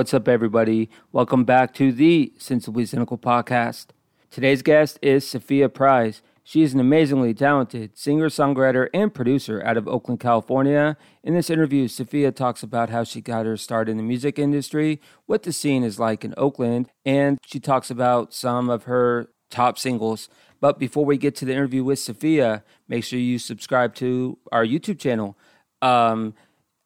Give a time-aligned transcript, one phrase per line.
[0.00, 0.88] What's up, everybody?
[1.12, 3.88] Welcome back to the Sensibly Cynical podcast.
[4.30, 6.22] Today's guest is Sophia Price.
[6.42, 10.96] She is an amazingly talented singer, songwriter, and producer out of Oakland, California.
[11.22, 15.02] In this interview, Sophia talks about how she got her start in the music industry,
[15.26, 19.78] what the scene is like in Oakland, and she talks about some of her top
[19.78, 20.30] singles.
[20.62, 24.64] But before we get to the interview with Sophia, make sure you subscribe to our
[24.64, 25.36] YouTube channel.
[25.82, 26.32] Um,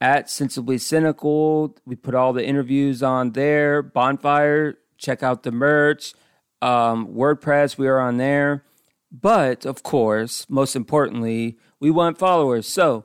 [0.05, 1.75] at Sensibly Cynical.
[1.87, 3.81] We put all the interviews on there.
[3.81, 6.12] Bonfire, check out the merch.
[6.61, 8.65] Um, WordPress, we are on there.
[9.11, 12.69] But of course, most importantly, we want followers.
[12.69, 13.05] So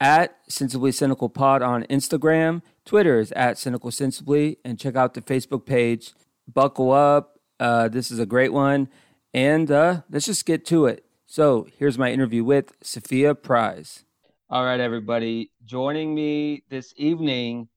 [0.00, 5.22] at Sensibly Cynical Pod on Instagram, Twitter is at Cynical Sensibly, and check out the
[5.22, 6.12] Facebook page.
[6.52, 7.38] Buckle up.
[7.60, 8.88] Uh, this is a great one.
[9.32, 11.04] And uh, let's just get to it.
[11.24, 14.02] So here's my interview with Sophia Price.
[14.52, 15.50] All right, everybody.
[15.64, 17.68] Joining me this evening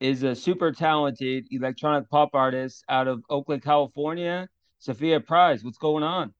[0.00, 4.48] is a super talented electronic pop artist out of Oakland, California,
[4.80, 5.62] Sophia Price.
[5.62, 6.34] What's going on?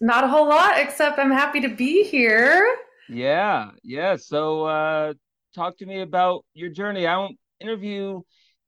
[0.00, 2.64] Not a whole lot, except I'm happy to be here.
[3.08, 4.14] Yeah, yeah.
[4.14, 5.14] So, uh,
[5.52, 7.08] talk to me about your journey.
[7.08, 8.20] I won't interview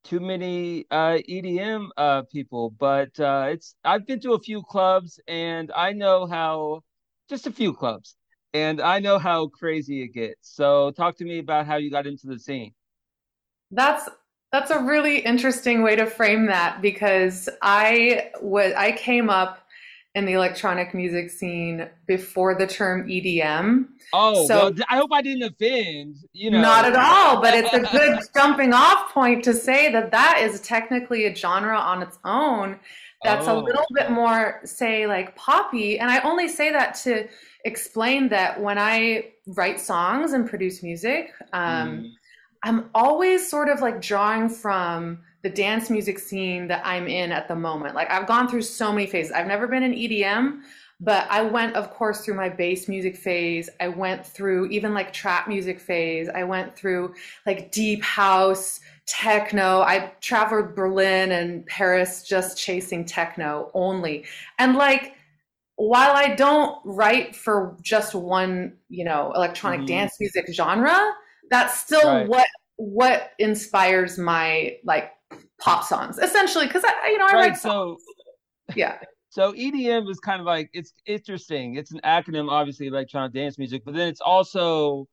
[0.03, 5.20] too many uh, EDM uh, people, but uh, it's I've been to a few clubs
[5.28, 6.80] and I know how
[7.30, 8.17] just a few clubs
[8.54, 10.54] and I know how crazy it gets.
[10.54, 12.72] So talk to me about how you got into the scene.
[13.70, 14.08] That's
[14.50, 19.64] that's a really interesting way to frame that because I was I came up
[20.14, 23.86] in the electronic music scene before the term EDM.
[24.12, 26.16] Oh, so well, I hope I didn't offend.
[26.32, 27.41] You know, not at all.
[27.42, 31.78] But it's a good jumping off point to say that that is technically a genre
[31.78, 32.80] on its own.
[33.22, 33.59] That's oh.
[33.59, 35.98] a little bit more, say, like poppy.
[35.98, 37.28] And I only say that to
[37.68, 42.12] explained that when I write songs and produce music, um, mm.
[42.64, 47.46] I'm always sort of like drawing from the dance music scene that I'm in at
[47.46, 47.94] the moment.
[47.94, 49.32] Like I've gone through so many phases.
[49.32, 50.62] I've never been in EDM,
[51.00, 53.70] but I went, of course, through my bass music phase.
[53.80, 56.28] I went through even like trap music phase.
[56.28, 57.14] I went through
[57.46, 59.80] like deep house, techno.
[59.82, 64.24] I traveled Berlin and Paris just chasing techno only.
[64.58, 65.14] And like,
[65.78, 69.87] while I don't write for just one, you know, electronic mm-hmm.
[69.87, 71.12] dance music genre,
[71.50, 72.28] that's still right.
[72.28, 72.47] what
[72.77, 75.12] what inspires my like
[75.61, 78.03] pop songs essentially because I, you know, I right, write songs.
[78.69, 78.99] So, yeah.
[79.31, 81.77] So EDM is kind of like it's interesting.
[81.77, 85.06] It's an acronym, obviously, electronic dance music, but then it's also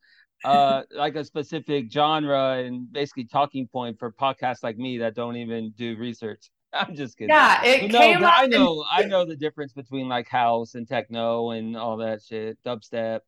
[0.44, 5.36] uh like a specific genre and basically talking point for podcasts like me that don't
[5.36, 6.50] even do research.
[6.88, 7.30] I'm just kidding.
[7.30, 8.24] Yeah, it no, came.
[8.24, 12.58] I know, I know the difference between like house and techno and all that shit,
[12.64, 13.22] dubstep.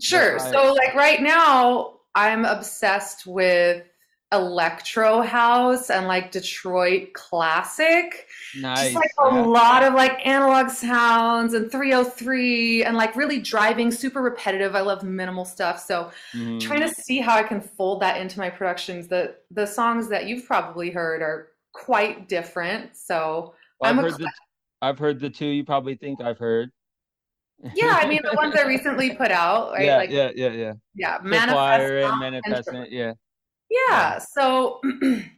[0.00, 0.38] Sure.
[0.38, 3.84] So like right now, I'm obsessed with
[4.32, 8.26] electro house and like Detroit classic.
[8.58, 8.92] Nice.
[8.92, 9.42] Just like a yeah.
[9.42, 14.74] lot of like analog sounds and 303 and like really driving, super repetitive.
[14.74, 15.80] I love minimal stuff.
[15.80, 16.60] So mm.
[16.60, 19.08] trying to see how I can fold that into my productions.
[19.08, 22.96] The the songs that you've probably heard are quite different.
[22.96, 24.32] So well, I've, heard the,
[24.80, 26.70] I've heard the two you probably think I've heard.
[27.74, 29.84] yeah, I mean the ones I recently put out, right?
[29.84, 30.72] Yeah, like, yeah, yeah, yeah.
[30.94, 33.06] Yeah, manifest and yeah.
[33.06, 33.12] yeah.
[33.70, 34.80] Yeah, so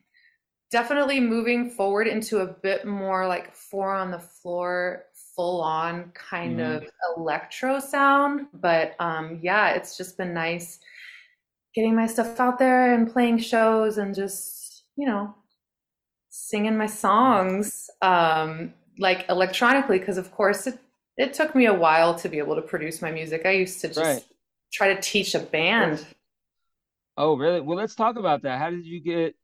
[0.70, 5.04] definitely moving forward into a bit more like four on the floor,
[5.34, 6.84] full on kind mm-hmm.
[6.84, 8.46] of electro sound.
[8.52, 10.78] But um yeah, it's just been nice
[11.75, 15.34] getting my stuff out there and playing shows and just, you know,
[16.46, 20.78] singing my songs um, like electronically because of course it,
[21.16, 23.43] it took me a while to be able to produce my music.
[23.44, 24.25] I used to just right.
[24.72, 26.06] try to teach a band.
[27.16, 27.60] Oh really?
[27.60, 28.60] Well let's talk about that.
[28.60, 29.34] How did you get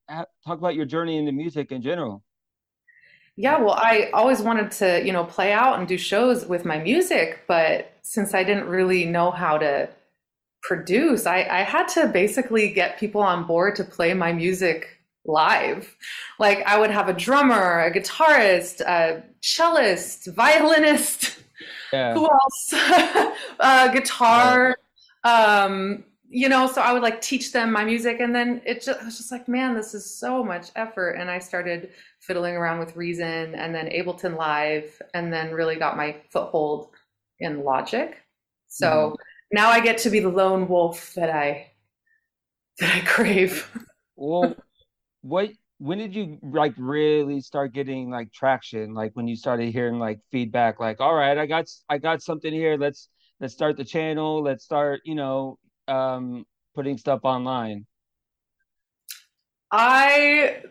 [0.46, 2.22] talk about your journey into music in general?
[3.36, 6.78] Yeah well i always wanted to you know play out and do shows with my
[6.78, 9.88] music but since i didn't really know how to
[10.62, 15.96] produce i, I had to basically get people on board to play my music live.
[16.38, 21.38] Like I would have a drummer, a guitarist, a cellist, violinist.
[21.92, 22.14] Yeah.
[22.14, 22.72] Who else?
[23.60, 24.76] uh, guitar.
[25.24, 29.00] Um, you know, so I would like teach them my music, and then it just
[29.00, 31.10] I was just like, man, this is so much effort.
[31.10, 31.90] And I started
[32.20, 36.88] fiddling around with Reason, and then Ableton Live, and then really got my foothold
[37.40, 38.16] in Logic.
[38.68, 39.14] So mm-hmm.
[39.52, 41.72] now I get to be the lone wolf that I
[42.78, 43.70] that I crave.
[44.16, 44.56] well,
[45.22, 49.98] what when did you like really start getting like traction like when you started hearing
[49.98, 53.08] like feedback like all right i got i got something here let's
[53.40, 55.58] let's start the channel let's start you know
[55.88, 57.84] um putting stuff online
[59.70, 60.62] i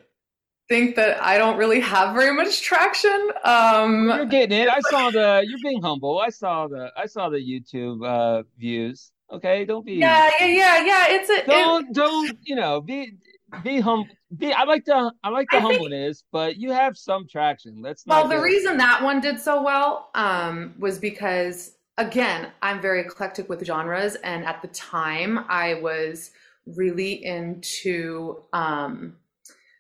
[0.72, 3.30] think that I don't really have very much traction.
[3.44, 4.70] Um, you're getting it.
[4.70, 5.44] I saw the.
[5.46, 6.20] You're being humble.
[6.20, 6.90] I saw the.
[6.96, 9.12] I saw the YouTube uh, views.
[9.30, 9.96] Okay, don't be.
[9.96, 11.06] Yeah, yeah, yeah, yeah.
[11.10, 11.46] It's a.
[11.46, 13.18] Don't it, don't you know be
[13.64, 14.08] be humble.
[14.38, 17.82] Be I like the I like the I humbleness, think, but you have some traction.
[17.82, 18.28] Let's well.
[18.28, 23.66] The reason that one did so well um, was because again, I'm very eclectic with
[23.66, 26.32] genres, and at the time, I was
[26.66, 29.18] really into um,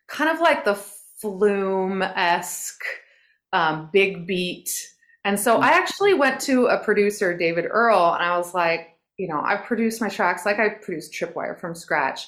[0.07, 2.83] kind of like the flume esque
[3.53, 4.69] um, big beat.
[5.23, 9.27] And so I actually went to a producer, David Earl, and I was like, you
[9.27, 12.27] know, I produced my tracks like I produced Tripwire from scratch.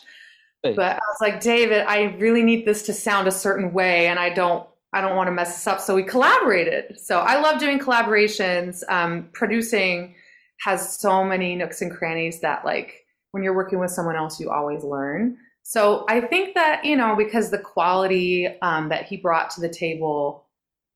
[0.63, 0.74] Hey.
[0.74, 4.18] But I was like, David, I really need this to sound a certain way, and
[4.18, 5.81] I don't, I don't want to mess this up.
[5.81, 7.00] So we collaborated.
[7.00, 8.81] So I love doing collaborations.
[8.89, 10.15] Um, producing
[10.62, 14.50] has so many nooks and crannies that, like, when you're working with someone else, you
[14.50, 15.38] always learn.
[15.63, 19.69] So I think that, you know, because the quality um, that he brought to the
[19.69, 20.45] table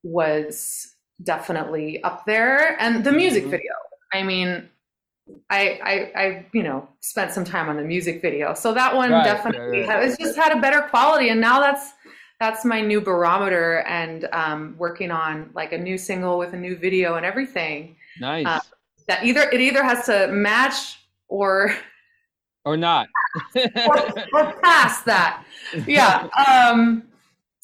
[0.04, 0.94] was
[1.24, 3.52] definitely up there and the music mm-hmm.
[3.52, 3.74] video.
[4.14, 4.70] I mean,
[5.50, 8.54] I, I, I, you know, spent some time on the music video.
[8.54, 10.04] So that one right, definitely right, right.
[10.04, 11.30] has just had a better quality.
[11.30, 11.94] And now that's,
[12.40, 16.76] that's my new barometer and um, working on like a new single with a new
[16.76, 17.96] video and everything.
[18.20, 18.46] Nice.
[18.46, 18.60] Uh,
[19.08, 21.76] that either, it either has to match or
[22.66, 23.08] or not
[23.56, 23.98] or,
[24.34, 25.46] or, past that
[25.86, 27.04] yeah um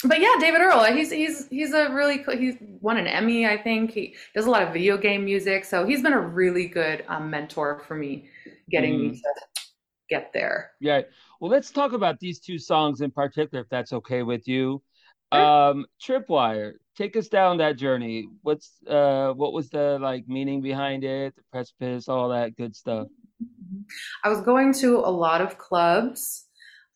[0.06, 3.58] but yeah david earl he's he's he's a really cool, he's won an emmy i
[3.58, 3.92] think.
[3.92, 7.30] He does a lot of video game music so he's been a really good um,
[7.30, 8.30] mentor for me
[8.70, 9.12] getting mm.
[9.12, 9.64] me to
[10.10, 10.72] get there.
[10.80, 11.02] Yeah.
[11.40, 14.82] Well let's talk about these two songs in particular if that's okay with you.
[15.32, 18.28] Um tripwire take us down that journey.
[18.42, 23.08] What's uh what was the like meaning behind it the precipice all that good stuff?
[24.24, 26.46] I was going to a lot of clubs.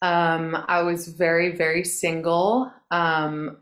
[0.02, 2.72] Um, I was very, very single.
[2.92, 3.58] Um,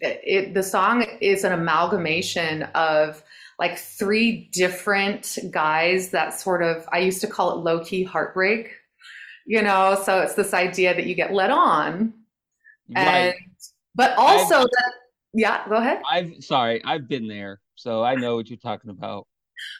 [0.00, 3.22] it, the song is an amalgamation of
[3.58, 8.72] like three different guys that sort of, I used to call it low key heartbreak,
[9.46, 10.00] you know?
[10.04, 12.14] So it's this idea that you get let on.
[12.94, 13.34] And,
[13.94, 14.92] but also I've, that,
[15.34, 16.02] yeah, go ahead.
[16.10, 17.60] I've, sorry, I've been there.
[17.74, 19.26] So I know what you're talking about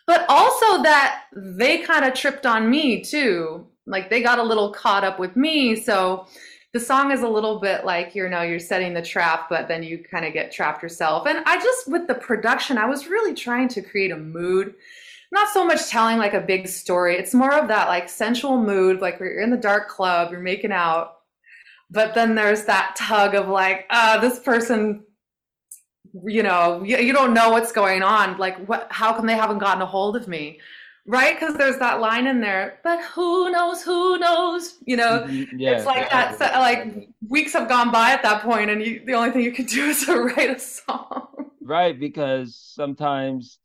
[0.07, 3.67] but also that they kind of tripped on me too.
[3.91, 5.77] Like they got a little caught up with me.
[5.77, 6.27] So
[6.73, 9.83] the song is a little bit like, you know, you're setting the trap, but then
[9.83, 11.27] you kind of get trapped yourself.
[11.27, 14.75] And I just, with the production, I was really trying to create a mood.
[15.33, 17.17] Not so much telling like a big story.
[17.17, 20.73] It's more of that like sensual mood, like you're in the dark club, you're making
[20.73, 21.17] out.
[21.91, 25.05] But then there's that tug of like, uh, this person
[26.25, 29.59] you know you, you don't know what's going on like what how come they haven't
[29.59, 30.59] gotten a hold of me
[31.11, 31.39] right?
[31.39, 35.25] Because there's that line in there but who knows who knows you know?
[35.27, 35.59] Mm-hmm.
[35.59, 36.35] yeah, it's like yeah.
[36.37, 39.53] that like weeks have gone by at that point and you, the only thing you
[39.53, 41.51] can do is to write a song.
[41.61, 43.59] Right because sometimes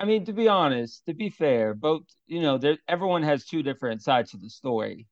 [0.00, 3.62] i mean to be honest to be fair both you know there everyone has two
[3.62, 5.06] different sides to the story.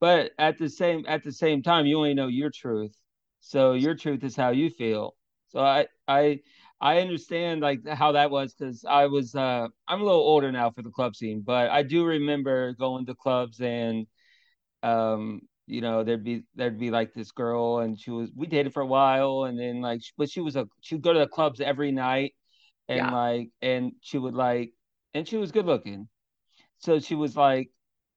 [0.00, 2.96] But at the same at the same time you only know your truth.
[3.40, 5.16] So your truth is how you feel.
[5.48, 6.40] So I I
[6.80, 10.70] I understand like how that was because I was uh I'm a little older now
[10.70, 14.06] for the club scene, but I do remember going to clubs and
[14.82, 18.72] um you know there'd be there'd be like this girl and she was we dated
[18.72, 21.60] for a while and then like but she was a she'd go to the clubs
[21.60, 22.34] every night
[22.88, 23.10] and yeah.
[23.10, 24.72] like and she would like
[25.14, 26.08] and she was good looking
[26.78, 27.70] so she was like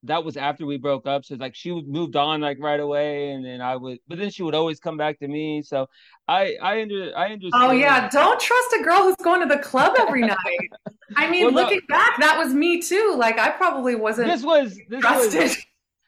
[0.03, 1.25] that was after we broke up.
[1.25, 4.43] So like she moved on like right away, and then I would, but then she
[4.43, 5.61] would always come back to me.
[5.61, 5.87] So
[6.27, 7.53] I I under I understand.
[7.53, 10.69] Oh yeah, don't trust a girl who's going to the club every night.
[11.15, 13.15] I mean, well, looking no, back, that was me too.
[13.17, 14.27] Like I probably wasn't.
[14.27, 15.41] This was this trusted.
[15.41, 15.57] was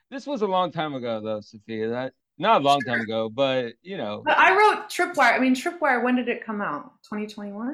[0.10, 1.90] this was a long time ago though, Sophia.
[1.90, 4.24] That not a long time ago, but you know.
[4.26, 5.34] But I wrote Tripwire.
[5.34, 6.04] I mean, Tripwire.
[6.04, 6.94] When did it come out?
[7.04, 7.74] 2021,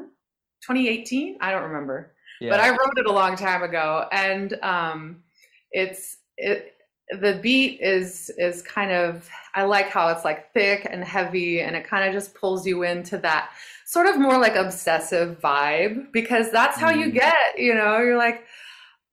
[0.61, 1.37] 2018.
[1.39, 2.13] I don't remember.
[2.41, 2.51] Yeah.
[2.51, 5.23] But I wrote it a long time ago, and um
[5.71, 6.75] it's it
[7.19, 11.75] the beat is is kind of I like how it's like thick and heavy and
[11.75, 13.49] it kind of just pulls you into that
[13.85, 16.99] sort of more like obsessive vibe because that's how mm.
[16.99, 18.45] you get, you know, you're like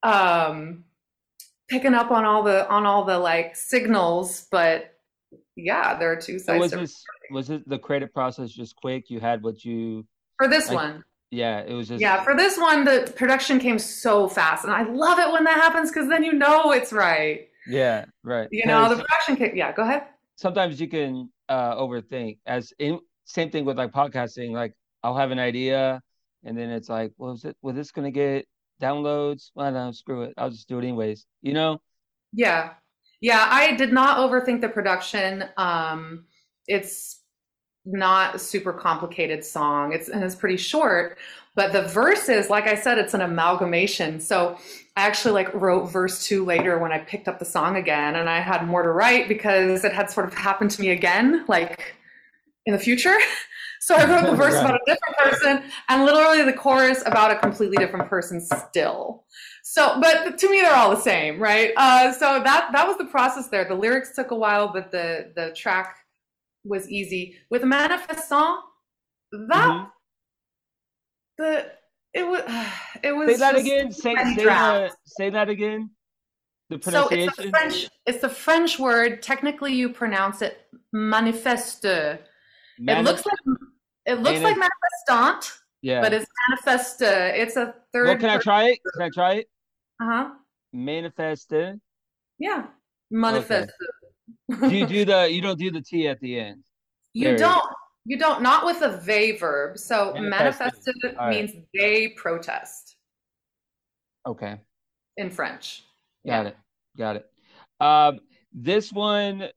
[0.02, 0.84] um
[1.68, 4.92] picking up on all the on all the like signals, but
[5.56, 6.70] yeah, there are two sides.
[6.70, 9.08] So was this was it the creative process just quick?
[9.08, 11.04] You had what you for this like, one.
[11.30, 14.82] Yeah, it was just Yeah, for this one the production came so fast and I
[14.82, 17.48] love it when that happens cuz then you know it's right.
[17.66, 18.48] Yeah, right.
[18.50, 20.04] You know, the production came yeah, go ahead.
[20.36, 25.30] Sometimes you can uh overthink as in same thing with like podcasting like I'll have
[25.30, 26.00] an idea
[26.44, 28.46] and then it's like, well, is it was this going to get
[28.80, 29.50] downloads?
[29.54, 30.34] Well, no, screw it.
[30.36, 31.80] I'll just do it anyways, you know?
[32.32, 32.74] Yeah.
[33.20, 35.44] Yeah, I did not overthink the production.
[35.56, 36.26] Um
[36.68, 37.22] it's
[37.86, 39.92] not a super complicated song.
[39.92, 41.16] It's and it's pretty short,
[41.54, 44.20] but the verses, like I said, it's an amalgamation.
[44.20, 44.58] So
[44.96, 48.28] I actually like wrote verse two later when I picked up the song again, and
[48.28, 51.94] I had more to write because it had sort of happened to me again, like
[52.66, 53.16] in the future.
[53.78, 54.64] So I wrote the verse right.
[54.64, 59.24] about a different person, and literally the chorus about a completely different person still.
[59.62, 61.72] So, but to me, they're all the same, right?
[61.76, 63.64] Uh, so that that was the process there.
[63.64, 65.98] The lyrics took a while, but the the track
[66.66, 67.36] was easy.
[67.50, 68.60] With Manifestant,
[69.32, 69.84] that mm-hmm.
[71.38, 71.72] the
[72.12, 72.42] it was
[73.02, 73.30] it was.
[73.30, 73.92] Say that again.
[73.92, 75.90] Say say, that, say that again.
[76.70, 77.32] The pronunciation.
[77.34, 77.88] So it's a French.
[78.06, 79.22] It's a French word.
[79.22, 82.18] Technically, you pronounce it manifeste.
[82.80, 83.58] Manif- it looks like
[84.06, 85.58] it looks like manifestant.
[85.82, 86.00] Yeah.
[86.00, 87.34] But it's manifeste.
[87.34, 88.06] It's a third.
[88.06, 88.78] Well, can I try it?
[88.94, 89.48] Can I try it?
[90.00, 90.30] Uh huh.
[90.74, 91.78] Manifeste.
[92.38, 92.66] Yeah.
[93.12, 93.62] Manifeste.
[93.64, 93.72] Okay.
[94.48, 95.30] Do you do the?
[95.30, 96.64] You don't do the T at the end.
[97.12, 97.64] You there don't.
[98.04, 98.42] You don't.
[98.42, 99.78] Not with a they verb.
[99.78, 100.86] So manifeste
[101.30, 101.64] means right.
[101.74, 102.96] they protest.
[104.26, 104.58] Okay.
[105.16, 105.84] In French.
[106.26, 106.48] Got yeah.
[106.48, 106.56] it.
[106.98, 107.30] Got it.
[107.80, 108.20] Um,
[108.52, 109.48] this one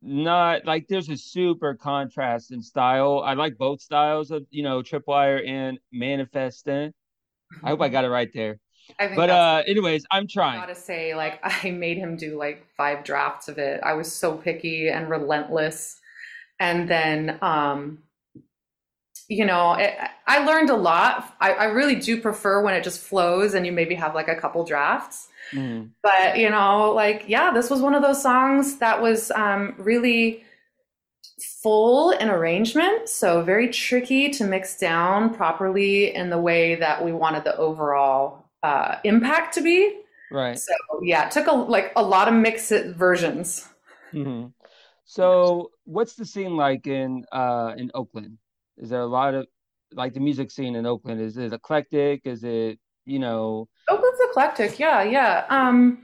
[0.00, 3.22] not like there's a super contrast in style.
[3.24, 6.94] I like both styles of you know Tripwire and Manifestant.
[7.64, 8.58] I hope I got it right there.
[8.98, 10.58] But uh anyways, I'm trying.
[10.58, 13.80] I gotta say, like I made him do like five drafts of it.
[13.82, 16.00] I was so picky and relentless.
[16.60, 17.98] And then um
[19.28, 19.94] you know, it,
[20.26, 21.36] I learned a lot.
[21.38, 24.34] I, I really do prefer when it just flows and you maybe have like a
[24.34, 25.28] couple drafts.
[25.52, 25.90] Mm.
[26.02, 30.44] But you know, like yeah, this was one of those songs that was um, really
[31.62, 37.12] full in arrangement, so very tricky to mix down properly in the way that we
[37.12, 40.00] wanted the overall uh, impact to be.
[40.30, 40.58] Right.
[40.58, 40.72] So
[41.02, 43.66] yeah, it took a like a lot of mixed versions.
[44.12, 44.48] Mm-hmm.
[45.04, 48.38] So what's the scene like in uh, in Oakland?
[48.76, 49.46] Is there a lot of
[49.92, 51.20] like the music scene in Oakland?
[51.20, 52.22] Is it eclectic?
[52.24, 55.44] Is it you know Oakland's eclectic, yeah, yeah.
[55.48, 56.02] Um,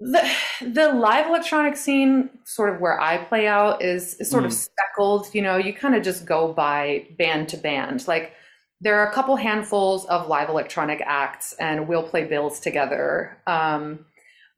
[0.00, 4.46] the the live electronic scene, sort of where I play out, is, is sort mm.
[4.46, 5.34] of speckled.
[5.34, 8.06] You know, you kind of just go by band to band.
[8.06, 8.32] Like
[8.80, 13.38] there are a couple handfuls of live electronic acts, and we'll play bills together.
[13.46, 14.06] Um,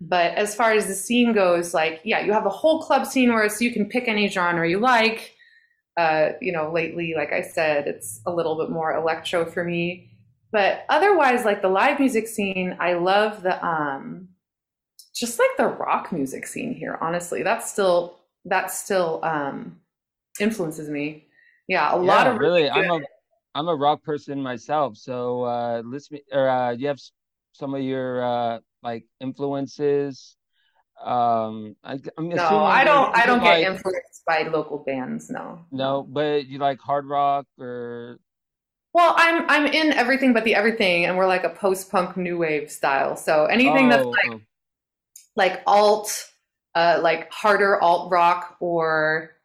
[0.01, 3.33] but as far as the scene goes, like yeah, you have a whole club scene
[3.33, 5.35] where so you can pick any genre you like.
[5.97, 10.09] Uh, you know, lately, like I said, it's a little bit more electro for me
[10.51, 14.29] but otherwise like the live music scene i love the um
[15.15, 19.79] just like the rock music scene here honestly that's still that still um
[20.41, 21.27] influences me
[21.67, 23.01] yeah a yeah, lot of really, i'm a
[23.59, 27.01] i'm a rock person myself so uh listen or uh you have
[27.53, 30.37] some of your uh like influences
[31.05, 36.03] um I, am no i don't i don't get influenced by local bands no no
[36.03, 38.19] but you like hard rock or
[38.95, 42.39] well, I'm I'm in everything but the everything, and we're like a post punk new
[42.39, 43.17] wave style.
[43.17, 44.41] So anything oh, that's like oh.
[45.37, 46.31] like alt,
[46.75, 49.37] uh, like harder alt rock, or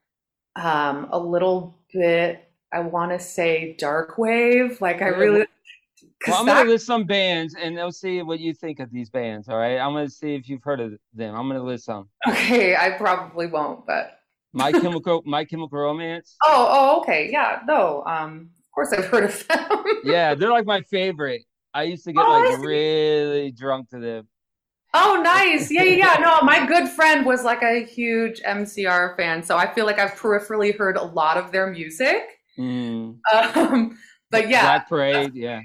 [0.55, 2.43] um, a little bit,
[2.74, 4.82] I want to say dark wave.
[4.82, 5.46] Like I really.
[6.27, 6.60] Well, I'm that...
[6.60, 9.50] gonna list some bands, and they'll see what you think of these bands.
[9.50, 11.36] All right, I'm gonna see if you've heard of them.
[11.36, 12.10] I'm gonna list some.
[12.27, 14.20] Okay, I probably won't, but.
[14.56, 16.36] My Chemical, My Chemical Romance.
[16.46, 19.84] Oh, oh, okay, yeah, no, um, of course I've heard of them.
[20.03, 21.42] yeah, they're like my favorite.
[21.74, 24.27] I used to get oh, like really drunk to them.
[24.94, 25.72] Oh, nice.
[25.72, 26.22] Yeah, yeah, yeah.
[26.22, 30.12] No, my good friend was like a huge MCR fan, so I feel like I've
[30.12, 32.39] peripherally heard a lot of their music.
[32.57, 33.19] Mm.
[33.33, 33.98] Um,
[34.31, 35.36] but yeah, Black Parade.
[35.36, 35.62] Yeah.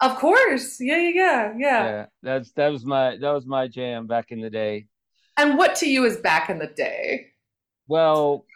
[0.00, 0.80] Of course.
[0.80, 1.84] Yeah, yeah, yeah, yeah.
[1.84, 4.86] Yeah, that's that was my that was my jam back in the day.
[5.36, 7.28] And what to you is back in the day?
[7.88, 8.46] Well,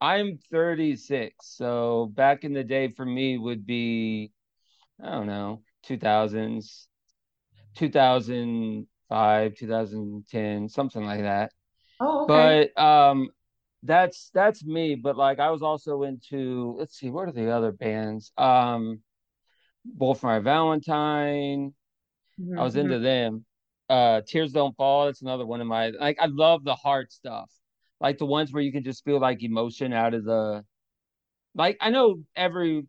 [0.00, 4.32] I'm 36, so back in the day for me would be,
[5.02, 6.86] I don't know, 2000s,
[7.76, 11.52] 2005, 2010, something like that.
[12.00, 12.70] Oh, okay.
[12.74, 13.30] But um,
[13.84, 14.96] that's that's me.
[14.96, 16.74] But like, I was also into.
[16.78, 18.32] Let's see, what are the other bands?
[18.36, 19.00] Um,
[19.84, 21.74] Both My Valentine.
[22.40, 22.58] Mm-hmm.
[22.58, 23.04] I was into mm-hmm.
[23.04, 23.44] them.
[23.88, 25.06] Uh, Tears Don't Fall.
[25.06, 26.18] That's another one of my like.
[26.20, 27.50] I love the hard stuff
[28.04, 30.62] like the ones where you can just feel like emotion out of the
[31.54, 32.86] like I know every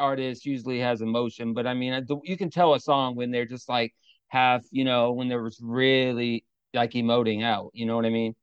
[0.00, 3.68] artist usually has emotion, but I mean you can tell a song when they're just
[3.68, 3.94] like
[4.26, 8.34] half, you know, when they're really like emoting out, you know what I mean?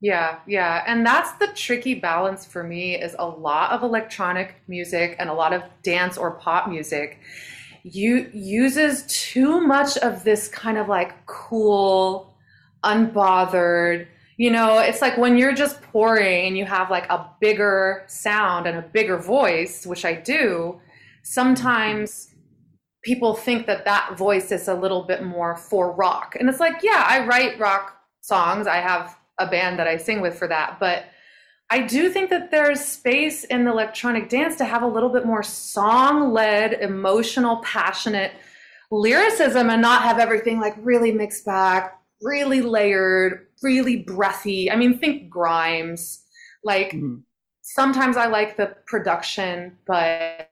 [0.00, 0.84] Yeah, yeah.
[0.86, 5.34] And that's the tricky balance for me is a lot of electronic music and a
[5.34, 7.18] lot of dance or pop music
[7.84, 12.34] you uses too much of this kind of like cool,
[12.84, 18.02] unbothered, you know, it's like when you're just pouring and you have like a bigger
[18.08, 20.80] sound and a bigger voice, which I do,
[21.22, 22.34] sometimes
[23.04, 26.36] people think that that voice is a little bit more for rock.
[26.38, 28.66] And it's like, yeah, I write rock songs.
[28.66, 31.04] I have a band that I sing with for that, but
[31.68, 35.26] I do think that there's space in the electronic dance to have a little bit
[35.26, 38.32] more song-led, emotional, passionate
[38.90, 44.70] lyricism and not have everything like really mixed back, really layered, really breathy.
[44.70, 46.22] I mean, think Grimes.
[46.62, 47.16] Like mm-hmm.
[47.62, 50.48] sometimes I like the production, but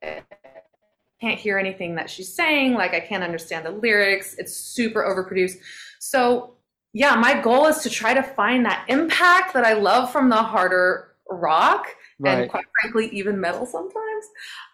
[1.21, 2.75] can't hear anything that she's saying.
[2.75, 4.35] Like I can't understand the lyrics.
[4.35, 5.59] It's super overproduced.
[6.01, 6.54] So
[6.95, 10.37] yeah, my goal is to try to find that impact that I love from the
[10.37, 11.89] harder rock
[12.21, 12.43] right.
[12.43, 14.25] and quite frankly even metal sometimes.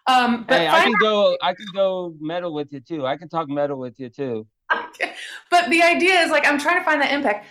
[0.05, 1.35] Um, but hey, I can go.
[1.41, 3.07] I can go metal with you too.
[3.07, 4.47] I can talk metal with you too.
[4.71, 5.13] Okay.
[5.49, 7.47] But the idea is like I'm trying to find that impact.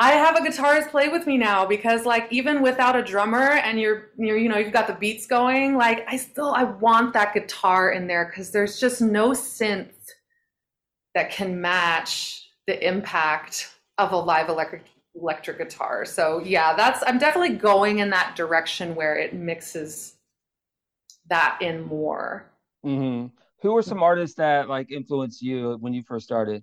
[0.00, 3.78] I have a guitarist play with me now because like even without a drummer and
[3.78, 7.34] you're you're you know you've got the beats going like I still I want that
[7.34, 9.92] guitar in there cuz there's just no synth
[11.14, 16.04] that can match the impact of a live electric electric guitar.
[16.04, 20.14] So yeah, that's I'm definitely going in that direction where it mixes
[21.28, 22.50] that in more.
[22.84, 23.28] Mm-hmm.
[23.62, 26.62] Who were some artists that like influenced you when you first started?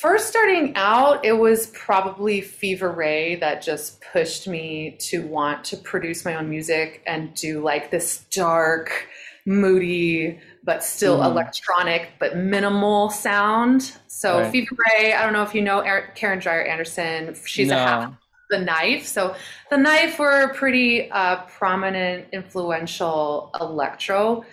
[0.00, 5.76] First starting out, it was probably Fever Ray that just pushed me to want to
[5.76, 9.06] produce my own music and do like this dark,
[9.46, 11.24] moody, but still mm.
[11.24, 13.96] electronic, but minimal sound.
[14.08, 14.52] So right.
[14.52, 15.80] Fever Ray, I don't know if you know
[16.14, 17.34] Karin Dreijer Andersson.
[17.46, 17.76] She's no.
[17.76, 18.12] a half
[18.50, 19.06] the knife.
[19.06, 19.34] So
[19.70, 24.44] the knife were a pretty uh, prominent, influential electro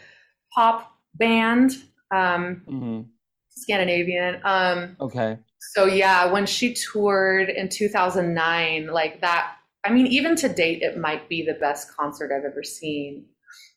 [0.54, 1.72] pop band.
[2.12, 3.02] Um, mm-hmm.
[3.50, 4.40] Scandinavian.
[4.44, 5.38] Um, okay.
[5.76, 10.98] So yeah, when she toured in 2009, like that, I mean, even to date, it
[10.98, 13.26] might be the best concert I've ever seen.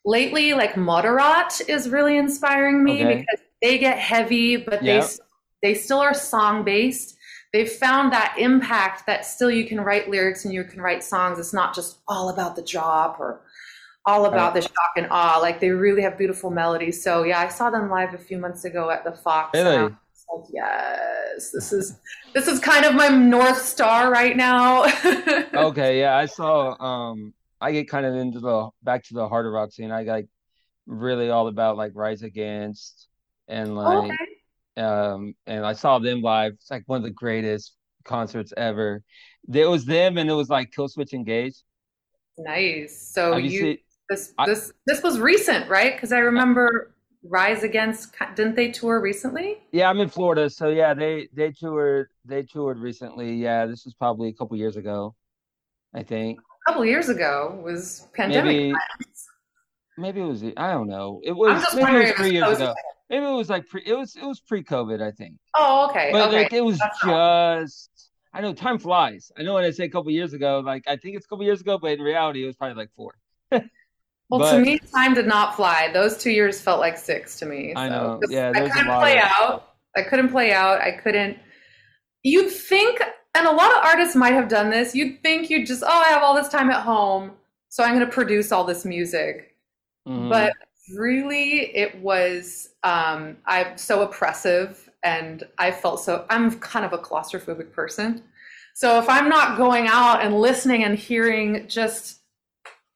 [0.06, 3.18] Lately, like Moderat is really inspiring me okay.
[3.18, 5.04] because they get heavy, but yep.
[5.62, 7.16] they they still are song based.
[7.52, 11.38] They've found that impact that still you can write lyrics and you can write songs.
[11.38, 13.40] It's not just all about the job or
[14.04, 14.62] all about right.
[14.62, 15.38] the shock and awe.
[15.40, 17.02] Like they really have beautiful melodies.
[17.02, 19.50] So yeah, I saw them live a few months ago at the Fox.
[19.54, 19.76] Really?
[19.76, 19.92] Like,
[20.52, 21.98] yes, this is
[22.34, 24.84] this is kind of my north star right now.
[25.54, 26.76] okay, yeah, I saw.
[26.80, 29.90] Um, I get kind of into the back to the harder rock scene.
[29.90, 30.28] I like
[30.86, 33.08] really all about like Rise Against
[33.48, 34.82] and like, okay.
[34.82, 36.52] um, and I saw them live.
[36.54, 39.02] It's like one of the greatest concerts ever.
[39.52, 41.54] It was them, and it was like Killswitch Engage.
[42.38, 43.10] Nice.
[43.12, 45.94] So you, you this I, this this was recent, right?
[45.94, 48.14] Because I remember Rise Against.
[48.34, 49.58] Didn't they tour recently?
[49.72, 53.34] Yeah, I'm in Florida, so yeah, they they toured they toured recently.
[53.34, 55.14] Yeah, this was probably a couple years ago,
[55.94, 56.38] I think.
[56.66, 58.46] A couple years ago was pandemic.
[58.46, 58.74] Maybe,
[59.98, 60.42] maybe it was.
[60.56, 61.20] I don't know.
[61.24, 62.74] It was maybe it was three years ago.
[63.08, 63.82] Maybe it was like pre.
[63.86, 65.36] It was it was pre-COVID, I think.
[65.56, 66.10] Oh, okay.
[66.12, 66.42] But okay.
[66.42, 67.90] like it was That's just.
[68.34, 69.32] I know time flies.
[69.38, 71.44] I know when I say a couple years ago, like I think it's a couple
[71.44, 73.14] years ago, but in reality, it was probably like four.
[74.28, 75.90] Well, but, to me, time did not fly.
[75.92, 77.72] Those two years felt like six to me.
[77.74, 77.80] So.
[77.80, 78.20] I know.
[78.28, 79.74] Yeah, I couldn't play out.
[79.94, 80.80] I couldn't play out.
[80.80, 81.38] I couldn't.
[82.22, 83.00] You'd think,
[83.36, 84.94] and a lot of artists might have done this.
[84.94, 87.32] You'd think you'd just, oh, I have all this time at home,
[87.68, 89.54] so I'm going to produce all this music.
[90.08, 90.28] Mm-hmm.
[90.28, 90.52] But
[90.96, 92.70] really, it was.
[92.82, 96.24] Um, I'm so oppressive, and I felt so.
[96.30, 98.22] I'm kind of a claustrophobic person.
[98.74, 102.20] So if I'm not going out and listening and hearing just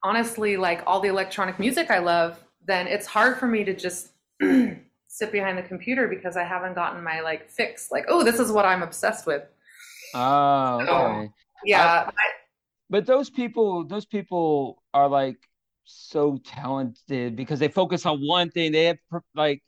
[0.03, 4.11] honestly like all the electronic music I love, then it's hard for me to just
[4.41, 7.91] sit behind the computer because I haven't gotten my like fix.
[7.91, 9.43] Like, oh, this is what I'm obsessed with.
[10.15, 11.27] Oh, okay.
[11.27, 11.33] So,
[11.65, 12.05] yeah.
[12.09, 12.13] I,
[12.89, 15.37] but those people, those people are like
[15.85, 18.73] so talented because they focus on one thing.
[18.73, 18.99] They have
[19.35, 19.63] like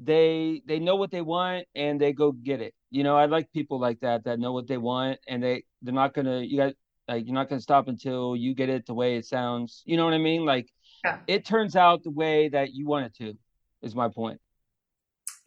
[0.00, 2.74] they they know what they want and they go get it.
[2.90, 5.94] You know, I like people like that that know what they want and they they're
[5.94, 6.40] not gonna.
[6.40, 6.74] You got
[7.08, 9.82] like you're not going to stop until you get it the way it sounds.
[9.86, 10.44] You know what I mean?
[10.44, 10.68] Like
[11.04, 11.18] yeah.
[11.26, 13.38] it turns out the way that you want it to.
[13.80, 14.40] Is my point.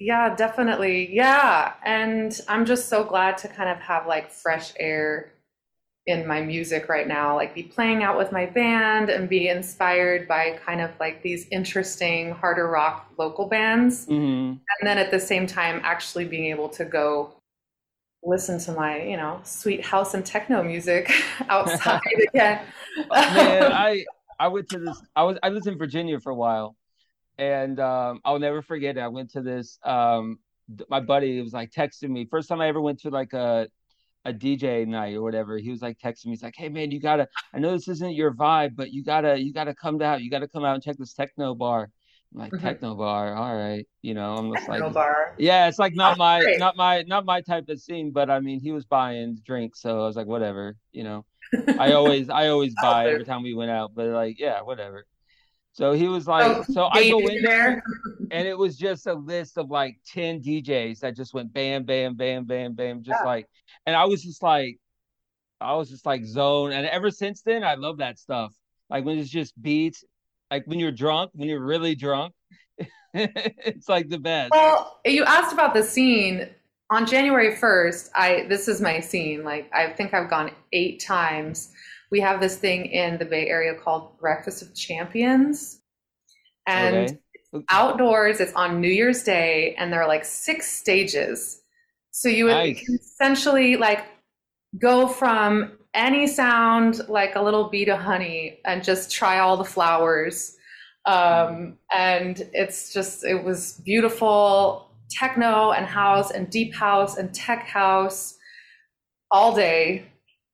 [0.02, 1.14] Yeah, definitely.
[1.14, 5.32] Yeah, and I'm just so glad to kind of have like fresh air
[6.08, 10.28] in my music right now, like be playing out with my band and be inspired
[10.28, 14.08] by kind of like these interesting harder rock local bands.
[14.08, 14.58] Mm-hmm.
[14.58, 17.36] And then at the same time, actually being able to go
[18.24, 21.12] listen to my, you know, sweet house and techno music
[21.50, 22.02] outside
[22.34, 22.66] again.
[22.98, 23.08] Man,
[23.72, 24.04] I
[24.40, 25.00] I went to this.
[25.16, 26.76] I was I lived in Virginia for a while,
[27.42, 29.02] and um, I'll never forget it.
[29.02, 29.80] I went to this.
[29.84, 30.38] Um,
[30.90, 32.28] my buddy was like texting me.
[32.30, 33.68] First time I ever went to like a
[34.24, 35.58] a DJ night or whatever.
[35.58, 36.34] He was like texting me.
[36.34, 37.28] He's like, "Hey man, you gotta.
[37.52, 40.22] I know this isn't your vibe, but you gotta you gotta come out.
[40.22, 41.90] You gotta come out and check this techno bar."
[42.34, 42.66] I'm like mm-hmm.
[42.66, 43.86] techno bar, all right.
[44.04, 45.36] You know, I'm just techno like, bar.
[45.40, 46.60] yeah, it's like not my great.
[46.60, 48.12] not my not my type of scene.
[48.12, 50.78] But I mean, he was buying drinks, so I was like, whatever.
[50.92, 51.26] You know,
[51.80, 55.08] I always I always buy every time we went out, but like, yeah, whatever.
[55.74, 57.82] So he was like, oh, so I go in there,
[58.30, 62.16] and it was just a list of like 10 DJs that just went bam, bam,
[62.16, 63.48] bam, bam, bam, just like,
[63.86, 64.78] and I was just like,
[65.62, 66.72] I was just like zone.
[66.74, 68.54] And ever since then, I love that stuff.
[68.90, 70.04] Like when it's just beats,
[70.50, 72.34] like when you're drunk, when you're really drunk,
[73.14, 74.52] it's like the best.
[74.52, 76.50] Well, you asked about the scene
[76.90, 78.10] on January 1st.
[78.14, 79.44] I, this is my scene.
[79.46, 81.72] Like, I think I've gone eight times
[82.12, 85.80] we have this thing in the Bay Area called Breakfast of Champions.
[86.68, 87.18] And
[87.54, 87.66] okay.
[87.70, 91.62] outdoors, it's on New Year's Day, and there are like six stages.
[92.12, 92.88] So you would nice.
[92.90, 94.06] essentially like
[94.78, 99.64] go from any sound, like a little bead of honey, and just try all the
[99.64, 100.56] flowers.
[101.06, 107.68] Um, and it's just, it was beautiful techno and house and deep house and tech
[107.68, 108.38] house
[109.32, 110.06] all day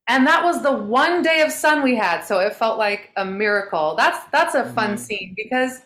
[0.08, 3.26] and that was the one day of sun we had so it felt like a
[3.26, 4.98] miracle that's that's a fun mm-hmm.
[4.98, 5.82] scene because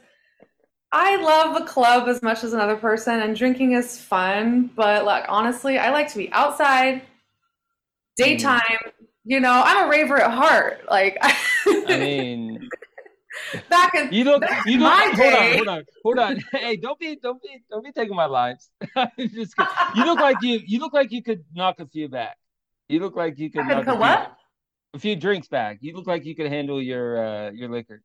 [0.92, 5.26] i love a club as much as another person and drinking is fun but like
[5.28, 7.02] honestly i like to be outside
[8.16, 9.06] daytime mm-hmm.
[9.26, 12.70] you know i'm a raver at heart like i mean
[13.70, 15.52] back in you look you look hold day.
[15.52, 18.70] on hold on hold on hey don't be don't be don't be taking my lines
[19.18, 22.38] you look like you you look like you could knock a few back
[22.92, 23.62] you look like you could.
[23.62, 24.38] I what?
[24.94, 25.78] A few drinks back.
[25.82, 28.02] You look like you could handle your uh, your liquor.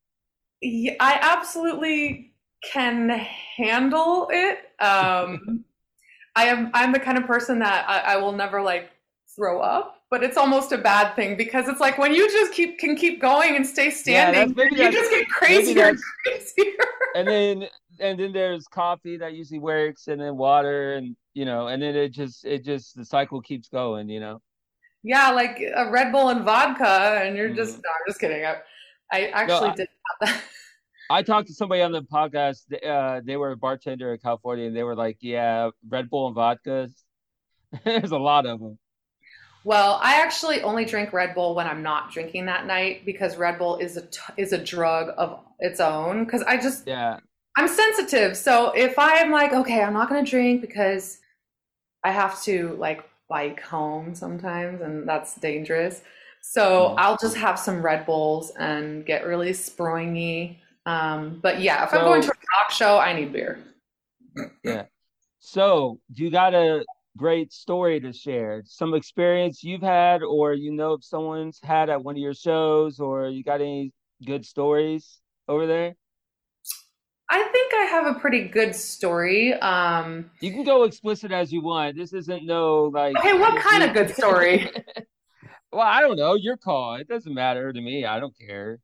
[0.62, 4.59] Yeah, I absolutely can handle it.
[4.81, 5.64] Um,
[6.37, 6.70] I am.
[6.75, 8.90] I'm the kind of person that I, I will never like
[9.35, 12.79] throw up but it's almost a bad thing because it's like when you just keep
[12.79, 16.72] can keep going and stay standing, yeah, you just get crazier and crazier.
[17.14, 17.68] And then
[17.99, 21.96] and then there's coffee that usually works, and then water, and you know, and then
[21.96, 24.42] it just it just the cycle keeps going, you know
[25.02, 27.82] yeah, like a Red Bull and vodka, and you're just, mm-hmm.
[27.85, 28.44] no, I'm just kidding.
[28.44, 28.56] I,
[29.12, 29.88] I actually no, I, did
[30.20, 30.40] that.
[31.11, 32.62] I talked to somebody on the podcast.
[32.85, 36.35] Uh, they were a bartender in California, and they were like, "Yeah, Red Bull and
[36.35, 36.88] vodka.
[37.85, 38.78] There's a lot of them."
[39.64, 43.59] Well, I actually only drink Red Bull when I'm not drinking that night because Red
[43.59, 46.24] Bull is a t- is a drug of its own.
[46.24, 47.18] Because I just yeah,
[47.56, 48.37] I'm sensitive.
[48.37, 51.18] So if I'm like, okay, I'm not going to drink because
[52.04, 56.02] I have to like bike home sometimes, and that's dangerous.
[56.42, 56.98] So mm-hmm.
[56.98, 60.60] I'll just have some Red Bulls and get really springy.
[60.86, 63.58] Um, but yeah, if so, I'm going to a rock show, I need beer.
[64.62, 64.84] Yeah.
[65.40, 66.84] So you got a
[67.16, 68.62] great story to share?
[68.66, 73.00] Some experience you've had, or you know if someone's had at one of your shows,
[73.00, 73.92] or you got any
[74.24, 75.96] good stories over there?
[77.28, 79.54] I think I have a pretty good story.
[79.54, 81.96] Um, you can go explicit as you want.
[81.96, 83.16] This isn't no like.
[83.18, 84.70] Okay, what kind of good story?
[85.72, 86.34] well, I don't know.
[86.34, 86.94] Your call.
[86.96, 88.04] It doesn't matter to me.
[88.04, 88.78] I don't care.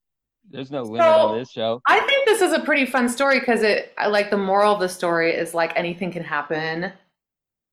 [0.50, 1.81] There's no limit so, on this show.
[1.87, 4.81] I think this is a pretty fun story because it, I like the moral of
[4.81, 6.92] the story is like anything can happen.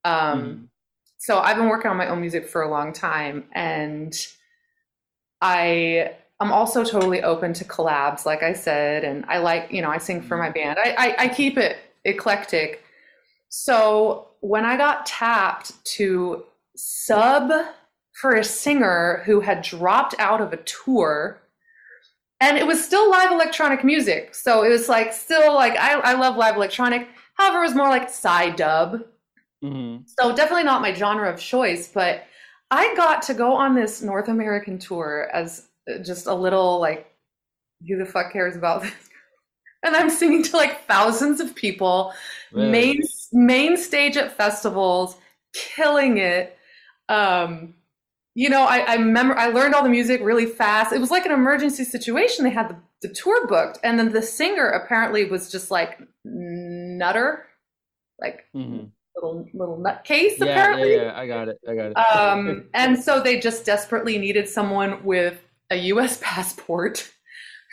[0.06, 0.68] Um, mm.
[1.18, 4.16] so I've been working on my own music for a long time, and
[5.42, 9.90] I I'm also totally open to collabs, like I said, and I like, you know,
[9.90, 10.80] I sing for my band.
[10.80, 12.84] I, I, I keep it eclectic.
[13.50, 17.52] So when I got tapped to sub
[18.14, 21.42] for a singer who had dropped out of a tour,
[22.42, 24.34] and it was still live electronic music.
[24.34, 27.08] So it was like still like I, I love live electronic.
[27.34, 29.04] However, it was more like psydub.
[29.64, 30.04] Mm-hmm.
[30.18, 32.24] So definitely not my genre of choice, but
[32.72, 35.69] I got to go on this North American tour as
[36.04, 37.12] just a little like,
[37.88, 38.94] who the fuck cares about this?
[39.82, 42.14] And I'm singing to like thousands of people,
[42.52, 42.70] really?
[42.70, 45.16] main main stage at festivals,
[45.54, 46.58] killing it.
[47.08, 47.76] Um,
[48.36, 50.94] you know, I, I remember I learned all the music really fast.
[50.94, 52.46] It was like an emergency situation.
[52.46, 57.46] They had the, the tour booked, and then the singer apparently was just like nutter,
[58.22, 58.86] like mm-hmm.
[59.16, 60.38] little little nutcase.
[60.38, 61.98] Yeah, apparently, yeah, yeah, I got it, I got it.
[61.98, 67.12] um, and so they just desperately needed someone with a US passport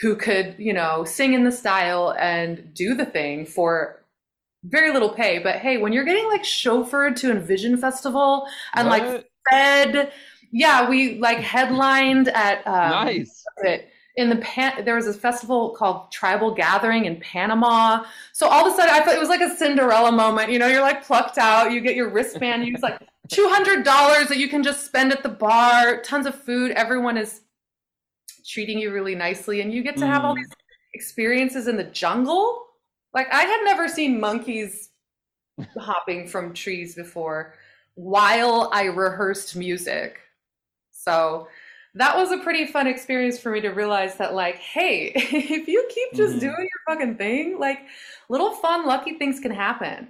[0.00, 4.02] who could, you know, sing in the style and do the thing for
[4.64, 5.38] very little pay.
[5.38, 9.02] But hey, when you're getting like chauffeured to Envision Festival and what?
[9.02, 10.12] like fed,
[10.52, 13.44] yeah, we like headlined at um, nice.
[14.16, 18.72] in the pan there was a festival called tribal gathering in panama so all of
[18.72, 21.36] a sudden i thought it was like a cinderella moment you know you're like plucked
[21.36, 25.22] out you get your wristband you just like $200 that you can just spend at
[25.22, 27.40] the bar, tons of food, everyone is
[28.48, 30.36] treating you really nicely and you get to have all Mm.
[30.36, 30.48] these
[30.94, 32.66] experiences in the jungle.
[33.14, 34.90] Like I had never seen monkeys
[35.78, 37.54] hopping from trees before
[37.94, 40.20] while I rehearsed music.
[40.90, 41.48] So
[41.94, 45.88] that was a pretty fun experience for me to realize that like, hey, if you
[45.94, 46.40] keep just Mhm.
[46.40, 47.80] doing your fucking thing, like
[48.28, 50.08] little fun lucky things can happen.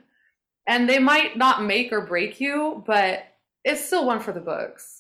[0.66, 3.24] And they might not make or break you, but
[3.64, 4.95] it's still one for the books.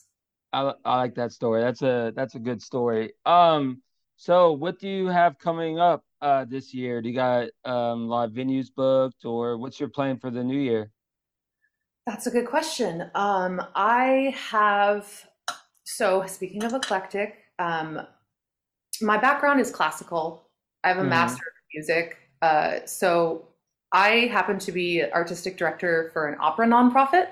[0.56, 1.60] I I like that story.
[1.62, 3.12] That's a that's a good story.
[3.26, 3.82] Um,
[4.16, 7.02] so what do you have coming up uh this year?
[7.02, 10.90] Do you got um live venues booked or what's your plan for the new year?
[12.06, 13.10] That's a good question.
[13.14, 15.26] Um, I have,
[15.84, 18.00] so speaking of eclectic, um,
[19.00, 20.48] my background is classical.
[20.84, 21.08] I have a Mhm.
[21.08, 22.18] master of music.
[22.42, 23.48] Uh, so
[23.92, 27.28] I happen to be artistic director for an opera nonprofit.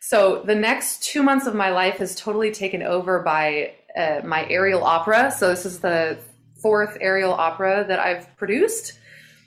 [0.00, 4.48] So the next two months of my life is totally taken over by uh, my
[4.48, 5.30] aerial opera.
[5.30, 6.18] So this is the
[6.60, 8.98] fourth aerial opera that I've produced.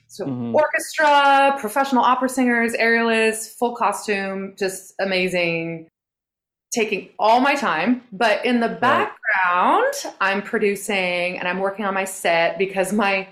[0.07, 0.53] So Mhm.
[0.53, 5.87] orchestra, professional opera singers, aerialists, full costume, just amazing.
[6.71, 12.03] Taking all my time, but in the background, I'm producing and I'm working on my
[12.05, 13.27] set because my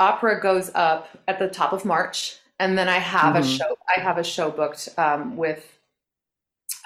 [0.00, 3.58] opera goes up at the top of March, and then I have a Mhm.
[3.58, 3.78] show.
[3.94, 5.77] I have a show booked um, with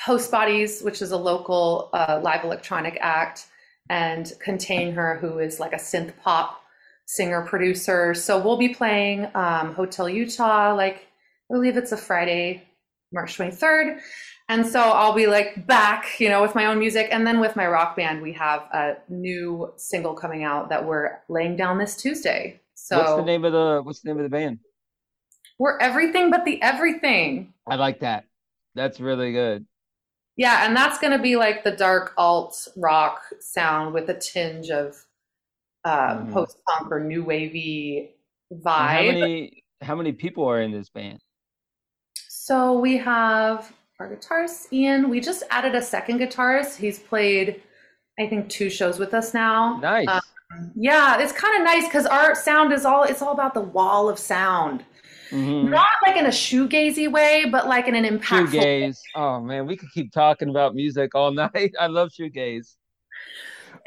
[0.04, 3.46] Host Bodies, which is a local uh, live electronic act,
[3.88, 6.62] and Contain Her, who is like a synth pop
[7.06, 8.14] singer producer.
[8.14, 11.06] So we'll be playing um, Hotel Utah, like
[11.50, 12.62] I believe it's a Friday,
[13.12, 14.00] March 23rd.
[14.48, 17.08] And so I'll be like back, you know, with my own music.
[17.10, 21.20] And then with my rock band, we have a new single coming out that we're
[21.28, 22.60] laying down this Tuesday.
[22.74, 24.58] So What's the name of the what's the name of the band?
[25.58, 27.54] we're everything but the everything.
[27.68, 28.24] I like that.
[28.74, 29.64] That's really good.
[30.36, 34.70] Yeah, and that's going to be like the dark alt rock sound with a tinge
[34.70, 34.96] of
[35.84, 36.32] uh, Mhm.
[36.32, 38.14] post punk or new wavy
[38.50, 39.20] And how vibe.
[39.20, 41.18] many how many people are in this band?
[42.14, 45.10] So we have our guitarist Ian.
[45.10, 46.76] We just added a second guitarist.
[46.76, 47.62] He's played,
[48.18, 49.78] I think, two shows with us now.
[49.78, 50.06] Nice.
[50.08, 50.20] Um,
[50.76, 54.08] yeah, it's kind of nice because our sound is all it's all about the wall
[54.08, 54.84] of sound.
[55.32, 55.70] Mhm.
[55.70, 58.82] Not like in a shoegazy way, but like in an impactful way.
[58.82, 58.98] Shoegaze.
[59.14, 61.72] Oh man, we could keep talking about music all night.
[61.80, 62.76] I love shoegaze.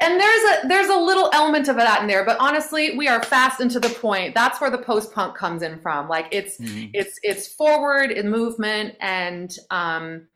[0.00, 3.22] And there's a there's a little element of that in there, but honestly, we are
[3.22, 4.34] fast and to the point.
[4.34, 6.08] That's where the post punk comes in from.
[6.08, 6.90] Like it's Mhm.
[6.92, 10.26] it's it's forward in movement and um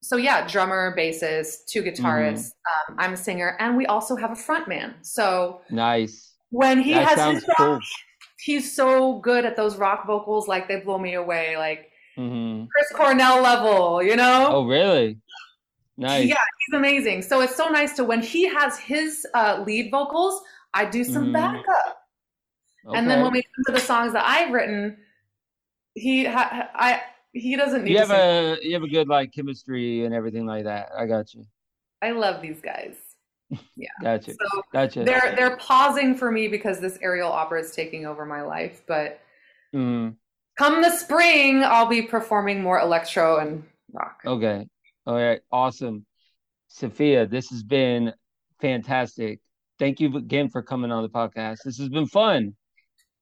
[0.00, 2.52] so yeah drummer bassist two guitarists
[2.88, 6.34] um, i'm a singer and we also have a front man so Nice.
[6.50, 7.80] when he That has his cool.
[8.40, 12.88] He's so good at those rock vocals like they blow me away like hmm chris
[12.94, 15.18] cornell level you know Oh really?
[15.96, 16.28] Nice.
[16.28, 20.40] yeah he's amazing so it's so nice to when he has his uh, lead vocals
[20.74, 21.32] i do some Mhm.
[21.32, 21.98] backup
[22.94, 24.96] and then when we come to the songs that i've written
[25.94, 27.00] he ha- i
[27.32, 30.64] he doesn't need you have a you have a good like chemistry and everything like
[30.64, 30.88] that.
[30.96, 31.44] I got you.
[32.00, 32.94] i love these guys
[33.76, 34.34] Yeah, got you.
[34.34, 35.04] so Gotcha.
[35.04, 39.20] they're they're pausing for me because this aerial opera is taking over my life but
[39.74, 40.16] Mm,
[40.56, 44.66] come the spring i'll be performing more electro and rock okay.
[45.06, 45.40] All right.
[45.50, 46.04] Awesome.
[46.68, 48.12] Sophia, this has been
[48.60, 49.40] fantastic.
[49.78, 51.58] Thank you again for coming on the podcast.
[51.64, 52.54] This has been fun.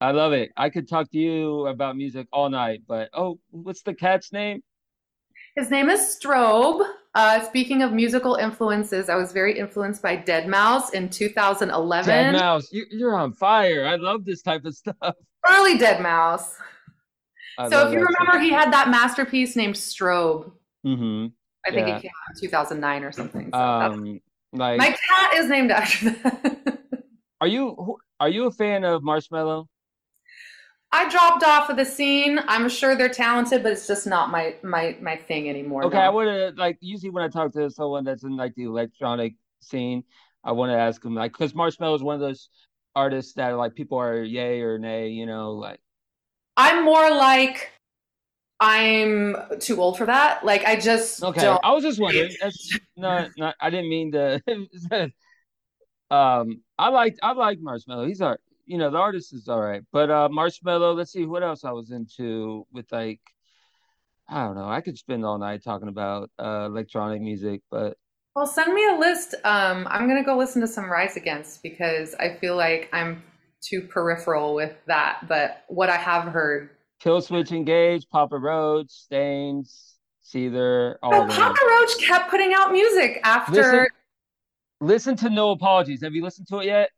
[0.01, 0.51] I love it.
[0.57, 4.62] I could talk to you about music all night, but oh, what's the cat's name?
[5.55, 6.85] his name is strobe
[7.16, 12.68] uh, speaking of musical influences i was very influenced by deadmau5 in 2011 Dead Mouse.
[12.70, 13.87] You, you're on fire.
[13.87, 15.14] I love this type of stuff.
[15.48, 16.52] early deadmau5
[17.59, 20.52] I so if you remember he had that masterpiece named strobe
[20.85, 21.26] hmm
[21.66, 21.96] i think Yeah.
[21.96, 24.20] it came out in 2009 or something so Um,
[24.52, 26.79] like, my cat is named after that
[27.40, 29.66] are you are you a fan of Marshmello?
[30.92, 32.40] I dropped off of the scene.
[32.46, 35.85] I'm sure they're talented, but it's just not my my my thing anymore.
[35.85, 36.03] Okay, no.
[36.03, 39.35] I would have like usually when I talk to someone that's in like the electronic
[39.61, 40.05] scene,
[40.44, 42.49] I want to ask them like because Marshmello is one of those
[42.94, 45.81] artists that like people are yay or nay, you know, like
[46.57, 47.70] I'm more like
[48.59, 50.44] I'm too old for that.
[50.44, 51.42] Like I just okay.
[51.42, 51.61] don't.
[51.62, 52.33] I was just wondering.
[52.40, 53.55] That's not not.
[53.61, 54.40] I didn't mean to.
[56.11, 58.07] um, I like I like Marshmello.
[58.07, 60.94] He's all you know the artist is all right, but uh, Marshmello.
[60.94, 63.20] Let's see what else I was into with like.
[64.29, 64.68] I don't know.
[64.68, 67.96] I could spend all night talking about uh, electronic music, but
[68.35, 69.35] Well, send me a list.
[69.44, 73.22] Um, I'm gonna go listen to some Rise Against because I feel like I'm
[73.62, 75.29] too peripheral with that.
[75.29, 79.66] But what I have heard, Killswitch Engage, Papa Roach, Staind,
[80.24, 81.37] Seether, all of them.
[81.37, 83.52] Papa Roach kept putting out music after.
[83.52, 83.87] Listen,
[84.81, 86.02] listen to No Apologies.
[86.02, 86.90] Have you listened to it yet?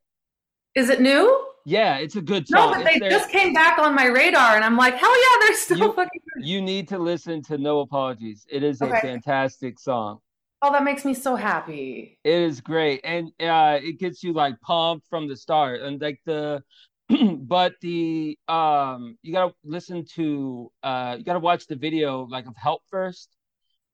[0.75, 1.48] Is it new?
[1.65, 2.71] Yeah, it's a good song.
[2.73, 5.15] No, but It's they their- just came back on my radar, and I'm like, hell
[5.15, 6.21] yeah, they're still You- fucking.
[6.35, 6.47] good.
[6.47, 8.47] you need to listen to No Apologies.
[8.51, 10.21] It is a fantastic song.
[10.63, 12.19] Oh, that makes me so happy.
[12.25, 16.21] It is great, and uh, it gets you like pumped from the start, and like
[16.25, 16.63] the,
[17.39, 22.57] but the um, you gotta listen to uh, you gotta watch the video like of
[22.57, 23.29] Help first,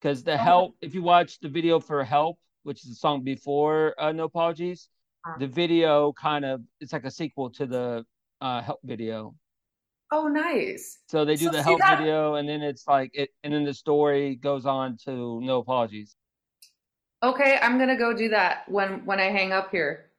[0.01, 0.43] because the Okay.
[0.43, 4.23] Help, if you watch the video for Help, which is the song before uh, No
[4.23, 4.89] Apologies.
[5.39, 8.05] The video kind of it's like a sequel to the
[8.41, 9.35] uh, Help video.
[10.11, 10.99] Oh, nice.
[11.09, 13.63] So they do So the Help that- video, and then it's like it, and then
[13.63, 16.15] the story goes on to No Apologies.
[17.23, 20.11] Okay, I'm gonna go do that when when I hang up here.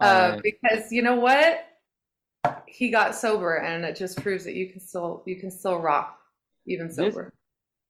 [0.00, 0.42] Uh, right.
[0.42, 1.64] because you know what?
[2.68, 6.18] He got sober, and it just proves that you can still you can still rock
[6.66, 7.32] even This- sober.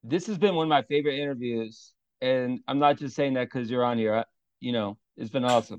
[0.02, 1.92] this has been one of my favorite interviews,
[2.22, 4.14] and I'm not just saying that because you're on here.
[4.14, 4.24] I-
[4.60, 5.78] You know, it's been awesome.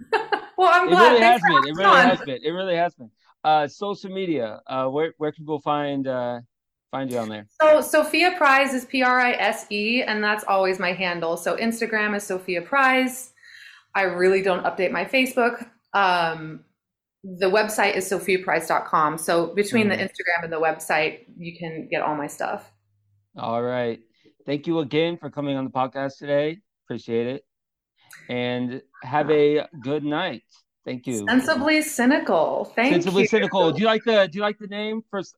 [0.56, 1.10] well, I'm It glad.
[1.12, 1.68] really has been.
[1.68, 2.08] It really on.
[2.08, 2.38] has been.
[2.42, 3.10] It really has been.
[3.44, 4.60] Uh, social media.
[4.66, 6.40] Uh, where where can people find uh
[6.90, 7.46] find you on there?
[7.62, 11.36] So Sophia Prise is P R I S E, and that's always my handle.
[11.36, 13.32] So Instagram is Sophia Prise.
[13.94, 15.66] I really don't update my Facebook.
[15.94, 16.64] Um,
[17.24, 19.18] the website is sophiaprise.com.
[19.18, 20.02] So between the Mhm.
[20.02, 22.70] Instagram and the website, you can get all my stuff.
[23.36, 24.00] All right.
[24.46, 26.60] Thank you again for coming on the podcast today.
[26.86, 27.44] Appreciate it.
[28.28, 30.42] And have a good night.
[30.84, 31.26] Thank you.
[31.28, 32.72] Sensibly cynical.
[32.74, 32.94] Thank you.
[32.94, 33.28] Sensibly you.
[33.28, 33.72] cynical.
[33.72, 35.36] Do you like the Do you like the name first?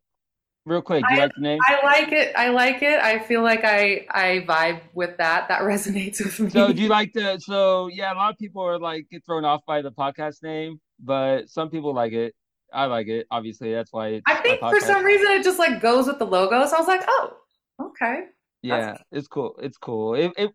[0.66, 1.02] Real quick.
[1.08, 1.58] Do you I- like the name?
[1.66, 2.32] I like it.
[2.36, 3.00] I like it.
[3.00, 5.48] I feel like I I vibe with that.
[5.48, 6.50] That resonates with me.
[6.50, 9.44] So do you like the so yeah, a lot of people are like get thrown
[9.44, 12.34] off by the podcast name, but some people like it.
[12.72, 13.26] I like it.
[13.30, 16.26] Obviously, that's why it's I think for some reason it just like goes with the
[16.26, 16.64] logo.
[16.66, 17.36] So I was like, oh,
[17.80, 18.26] okay.
[18.62, 19.56] Yeah, it's cool.
[19.60, 20.14] It's cool.
[20.14, 20.50] It it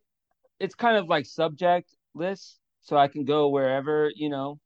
[0.60, 1.26] it's kind of like
[2.16, 4.60] subjectless, so I can go wherever, you know.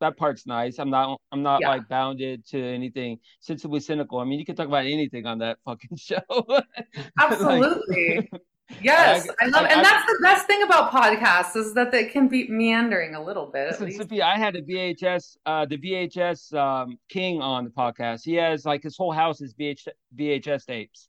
[0.00, 0.78] That part's nice.
[0.78, 1.70] I'm not I'm not Yeah.
[1.70, 3.18] like bounded to anything.
[3.40, 4.18] Sensibly cynical.
[4.18, 6.18] I mean, you can talk about anything on that fucking show.
[6.48, 6.64] Like,
[7.18, 8.30] Absolutely.
[8.80, 11.90] Yes, I- I, love, I- and I- that's the best thing about podcasts is that
[11.90, 13.66] they can be meandering a little bit.
[13.66, 13.98] At Listen, least.
[13.98, 18.20] Sophia, I had a VHS, uh, the VHS um, king on the podcast.
[18.24, 19.88] He has like his whole house is VH,
[20.18, 21.08] VHS tapes.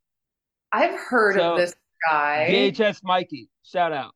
[0.73, 1.73] I've heard So, of this
[2.09, 2.47] guy.
[2.51, 4.13] VHS Mikey, shout out.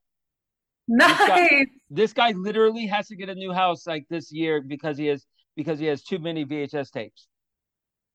[0.87, 1.65] Nice.
[1.89, 5.25] This guy literally has to get a new house like this year because he has
[5.55, 7.27] because he has too many VHS tapes.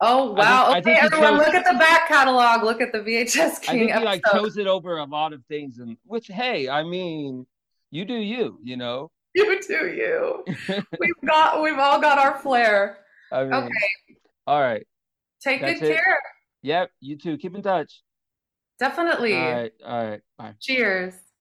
[0.00, 0.70] Oh wow.
[0.70, 2.64] I think okay, everyone, chose- look at the back catalog.
[2.64, 4.42] Look at the VHS I King think he like episode.
[4.42, 7.46] chose it over a lot of things, and which hey, I mean,
[7.90, 9.10] you do you, you know.
[9.34, 10.44] You do you.
[11.00, 11.62] We've got.
[11.62, 12.98] We've all got our flair.
[13.32, 13.70] I mean, Okay.
[14.46, 14.86] all right,
[15.42, 15.94] Take That's good it.
[15.94, 16.18] care.
[16.60, 17.38] yep, you too.
[17.38, 18.02] Keep in touch.
[18.78, 19.34] Definitely.
[19.36, 20.54] All right, all right, bye.
[20.60, 21.14] Cheers.